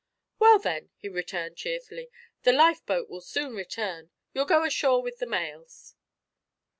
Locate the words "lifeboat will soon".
2.53-3.53